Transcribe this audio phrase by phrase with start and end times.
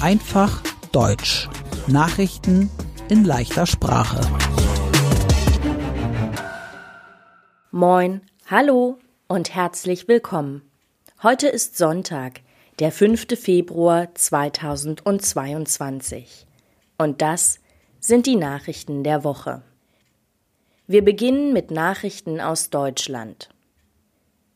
[0.00, 1.46] Einfach Deutsch.
[1.88, 2.70] Nachrichten
[3.10, 4.18] in leichter Sprache.
[7.70, 8.96] Moin, hallo
[9.26, 10.62] und herzlich willkommen.
[11.22, 12.40] Heute ist Sonntag,
[12.78, 13.26] der 5.
[13.38, 16.46] Februar 2022.
[16.96, 17.60] Und das
[18.00, 19.60] sind die Nachrichten der Woche.
[20.86, 23.50] Wir beginnen mit Nachrichten aus Deutschland.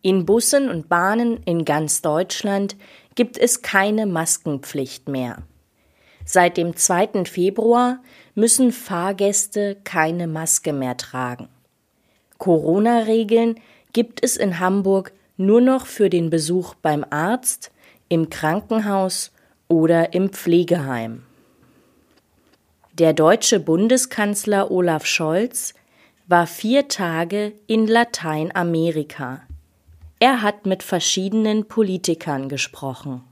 [0.00, 2.76] In Bussen und Bahnen in ganz Deutschland
[3.16, 5.42] gibt es keine Maskenpflicht mehr.
[6.24, 7.24] Seit dem 2.
[7.24, 8.00] Februar
[8.36, 11.48] müssen Fahrgäste keine Maske mehr tragen.
[12.38, 13.58] Corona-Regeln
[13.92, 17.72] gibt es in Hamburg nur noch für den Besuch beim Arzt,
[18.08, 19.32] im Krankenhaus
[19.66, 21.24] oder im Pflegeheim.
[22.92, 25.74] Der deutsche Bundeskanzler Olaf Scholz
[26.28, 29.47] war vier Tage in Lateinamerika.
[30.20, 33.22] Er hat mit verschiedenen Politikern gesprochen.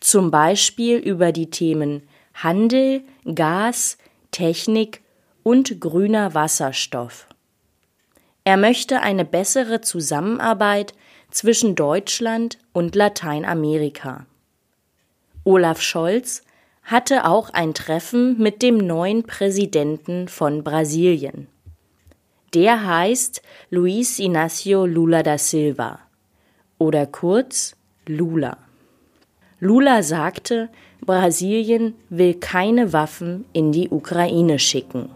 [0.00, 3.02] Zum Beispiel über die Themen Handel,
[3.34, 3.98] Gas,
[4.30, 5.02] Technik
[5.42, 7.26] und grüner Wasserstoff.
[8.44, 10.94] Er möchte eine bessere Zusammenarbeit
[11.30, 14.26] zwischen Deutschland und Lateinamerika.
[15.44, 16.42] Olaf Scholz
[16.82, 21.48] hatte auch ein Treffen mit dem neuen Präsidenten von Brasilien.
[22.54, 26.00] Der heißt Luis Inácio Lula da Silva
[26.78, 28.58] oder kurz Lula.
[29.60, 30.68] Lula sagte,
[31.00, 35.10] Brasilien will keine Waffen in die Ukraine schicken.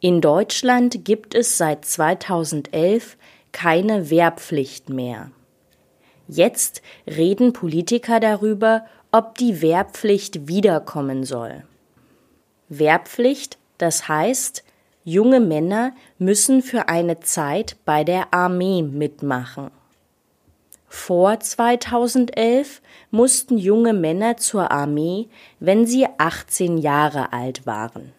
[0.00, 3.16] In Deutschland gibt es seit 2011
[3.52, 5.30] keine Wehrpflicht mehr.
[6.26, 11.62] Jetzt reden Politiker darüber, ob die Wehrpflicht wiederkommen soll.
[12.68, 14.64] Wehrpflicht, das heißt,
[15.08, 19.70] junge Männer müssen für eine Zeit bei der Armee mitmachen.
[20.86, 25.28] Vor 2011 mussten junge Männer zur Armee,
[25.60, 28.12] wenn sie 18 Jahre alt waren.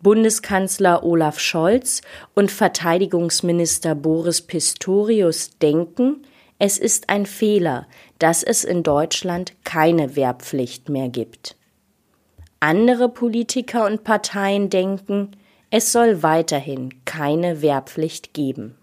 [0.00, 2.02] Bundeskanzler Olaf Scholz
[2.34, 6.24] und Verteidigungsminister Boris Pistorius denken,
[6.58, 7.86] es ist ein Fehler,
[8.18, 11.56] dass es in Deutschland keine Wehrpflicht mehr gibt.
[12.58, 15.36] Andere Politiker und Parteien denken,
[15.70, 18.76] es soll weiterhin keine Wehrpflicht geben.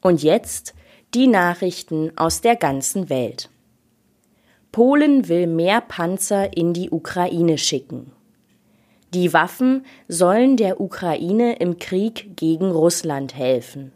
[0.00, 0.74] Und jetzt
[1.14, 3.48] die Nachrichten aus der ganzen Welt.
[4.72, 8.12] Polen will mehr Panzer in die Ukraine schicken.
[9.14, 13.92] Die Waffen sollen der Ukraine im Krieg gegen Russland helfen.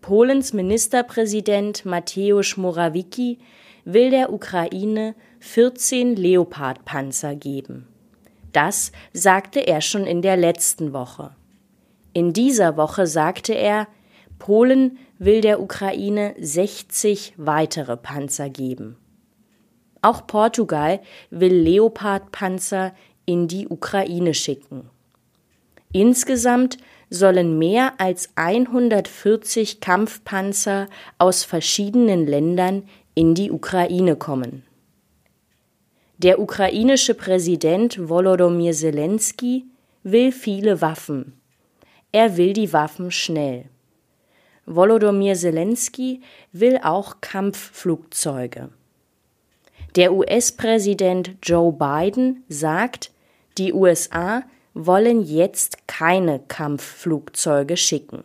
[0.00, 3.38] Polens Ministerpräsident Mateusz Morawiecki
[3.84, 7.86] will der Ukraine 14 Leopard-Panzer geben.
[8.52, 11.30] Das sagte er schon in der letzten Woche.
[12.12, 13.86] In dieser Woche sagte er,
[14.38, 18.96] Polen will der Ukraine 60 weitere Panzer geben.
[20.02, 21.00] Auch Portugal
[21.30, 22.94] will Leopard-Panzer
[23.26, 24.88] in die Ukraine schicken.
[25.92, 26.78] Insgesamt
[27.10, 30.86] sollen mehr als 140 Kampfpanzer
[31.18, 32.84] aus verschiedenen Ländern
[33.14, 34.64] in die Ukraine kommen.
[36.22, 39.64] Der ukrainische Präsident Volodymyr Zelensky
[40.02, 41.40] will viele Waffen.
[42.12, 43.70] Er will die Waffen schnell.
[44.66, 46.20] Volodymyr Zelensky
[46.52, 48.68] will auch Kampfflugzeuge.
[49.96, 53.12] Der US-Präsident Joe Biden sagt,
[53.56, 54.42] die USA
[54.74, 58.24] wollen jetzt keine Kampfflugzeuge schicken.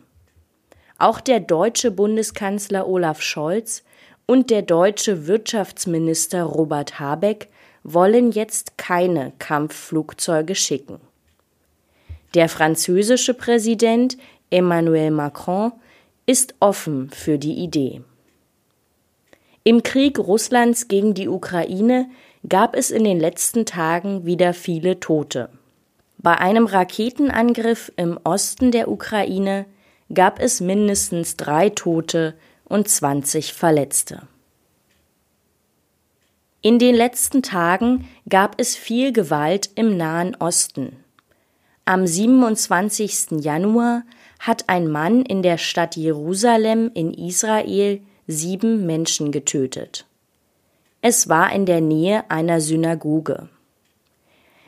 [0.98, 3.84] Auch der deutsche Bundeskanzler Olaf Scholz
[4.26, 7.48] und der deutsche Wirtschaftsminister Robert Habeck
[7.88, 10.98] wollen jetzt keine Kampfflugzeuge schicken.
[12.34, 14.18] Der französische Präsident
[14.50, 15.72] Emmanuel Macron
[16.26, 18.02] ist offen für die Idee.
[19.62, 22.10] Im Krieg Russlands gegen die Ukraine
[22.48, 25.48] gab es in den letzten Tagen wieder viele Tote.
[26.18, 29.64] Bei einem Raketenangriff im Osten der Ukraine
[30.12, 32.34] gab es mindestens drei Tote
[32.64, 34.26] und 20 Verletzte.
[36.66, 40.96] In den letzten Tagen gab es viel Gewalt im Nahen Osten.
[41.84, 43.40] Am 27.
[43.44, 44.02] Januar
[44.40, 50.06] hat ein Mann in der Stadt Jerusalem in Israel sieben Menschen getötet.
[51.02, 53.48] Es war in der Nähe einer Synagoge.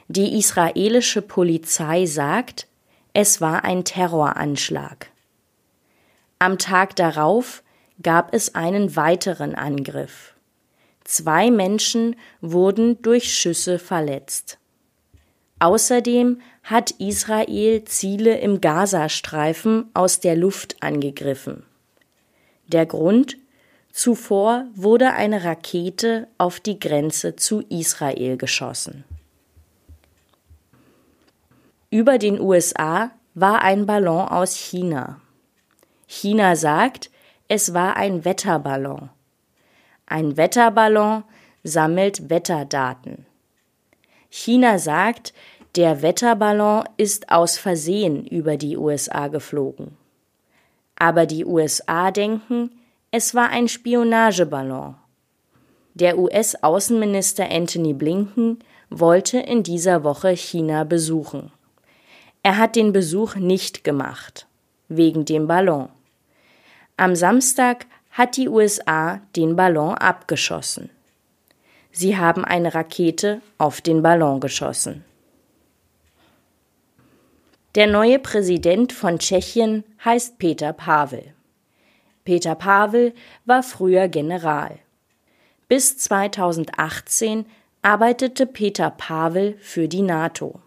[0.06, 2.68] Die israelische Polizei sagt,
[3.12, 5.10] es war ein Terroranschlag.
[6.38, 7.64] Am Tag darauf
[8.00, 10.36] gab es einen weiteren Angriff.
[11.08, 14.58] Zwei Menschen wurden durch Schüsse verletzt.
[15.58, 21.64] Außerdem hat Israel Ziele im Gazastreifen aus der Luft angegriffen.
[22.66, 23.38] Der Grund
[23.90, 29.04] Zuvor wurde eine Rakete auf die Grenze zu Israel geschossen.
[31.88, 35.22] Über den USA war ein Ballon aus China.
[36.06, 37.10] China sagt,
[37.48, 39.08] es war ein Wetterballon.
[40.10, 41.22] Ein Wetterballon
[41.64, 43.26] sammelt Wetterdaten.
[44.30, 45.34] China sagt,
[45.76, 49.98] der Wetterballon ist aus Versehen über die USA geflogen.
[50.96, 52.70] Aber die USA denken,
[53.10, 54.94] es war ein Spionageballon.
[55.92, 61.52] Der US-Außenminister Anthony Blinken wollte in dieser Woche China besuchen.
[62.42, 64.46] Er hat den Besuch nicht gemacht,
[64.88, 65.90] wegen dem Ballon.
[66.96, 67.86] Am Samstag
[68.18, 70.90] hat die USA den Ballon abgeschossen.
[71.92, 75.04] Sie haben eine Rakete auf den Ballon geschossen.
[77.76, 81.32] Der neue Präsident von Tschechien heißt Peter Pavel.
[82.24, 84.80] Peter Pavel war früher General.
[85.68, 87.46] Bis 2018
[87.82, 90.60] arbeitete Peter Pavel für die NATO.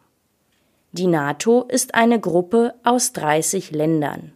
[0.94, 4.32] Die NATO ist eine Gruppe aus 30 Ländern.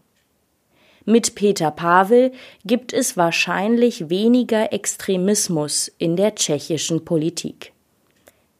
[1.05, 2.31] Mit Peter Pavel
[2.65, 7.73] gibt es wahrscheinlich weniger Extremismus in der tschechischen Politik.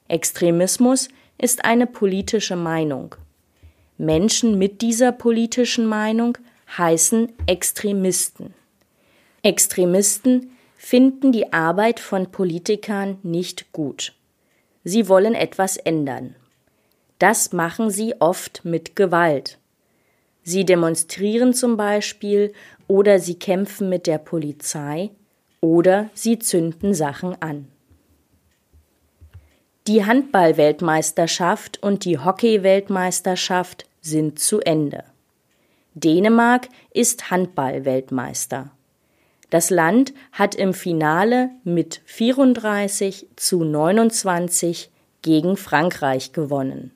[0.08, 1.10] Extremismus
[1.40, 3.16] ist eine politische Meinung.
[3.98, 6.38] Menschen mit dieser politischen Meinung
[6.78, 8.54] heißen Extremisten.
[9.42, 14.14] Extremisten finden die Arbeit von Politikern nicht gut.
[14.84, 16.36] Sie wollen etwas ändern.
[17.18, 19.58] Das machen sie oft mit Gewalt.
[20.48, 22.54] Sie demonstrieren zum Beispiel
[22.88, 25.10] oder sie kämpfen mit der Polizei
[25.60, 27.68] oder sie zünden Sachen an.
[29.88, 35.04] Die Handball-Weltmeisterschaft und die Hockey-Weltmeisterschaft sind zu Ende.
[35.96, 38.70] Dänemark ist Handball-Weltmeister.
[39.50, 44.92] Das Land hat im Finale mit 34 zu 29
[45.24, 46.92] gegen Frankreich gewonnen.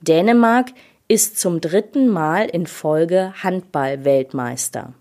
[0.00, 0.72] Dänemark
[1.08, 4.94] ist zum dritten Mal in Folge Handball-Weltmeister.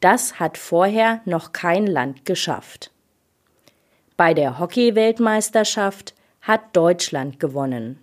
[0.00, 2.92] Das hat vorher noch kein Land geschafft.
[4.16, 7.98] Bei der Hockey-Weltmeisterschaft hat Deutschland gewonnen.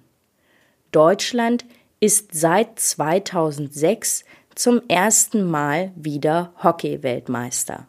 [0.92, 1.66] Deutschland
[2.00, 4.26] ist seit 2006
[4.56, 7.88] zum ersten Mal wieder Hockey-Weltmeister.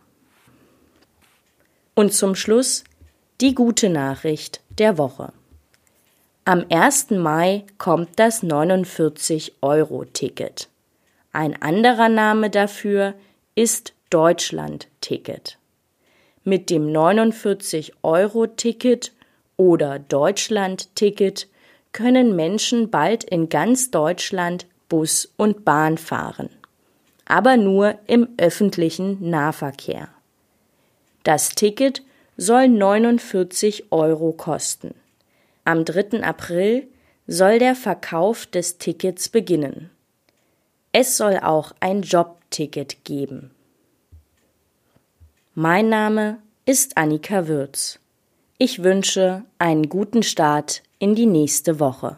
[1.95, 2.85] Und zum Schluss
[3.41, 5.33] die gute Nachricht der Woche.
[6.49, 7.11] Am 1.
[7.11, 10.69] Mai kommt das 49-Euro-Ticket.
[11.33, 13.15] Ein anderer Name dafür
[13.57, 15.59] ist Deutschland-Ticket.
[16.45, 19.11] Mit dem 49-Euro-Ticket
[19.57, 21.49] oder Deutschland-Ticket
[21.91, 26.51] können Menschen bald in ganz Deutschland Bus und Bahn fahren,
[27.25, 30.11] aber nur im öffentlichen Nahverkehr.
[31.25, 32.05] Das Ticket
[32.37, 34.95] soll 49 Euro kosten.
[35.67, 36.23] Am 3.
[36.23, 36.87] April
[37.27, 39.91] soll der Verkauf des Tickets beginnen.
[40.93, 43.51] Es soll auch ein Jobticket geben.
[45.57, 47.99] Mein Name ist Annika Würz.
[48.59, 52.17] Ich wünsche einen guten Start in die nächste Woche.